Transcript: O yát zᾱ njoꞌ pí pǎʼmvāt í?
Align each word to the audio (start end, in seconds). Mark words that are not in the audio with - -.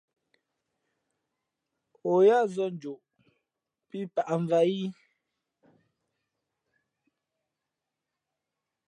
O 2.11 2.13
yát 2.27 2.45
zᾱ 2.55 2.65
njoꞌ 2.73 3.03
pí 3.89 3.99
pǎʼmvāt 4.13 4.65
í? 4.79 4.81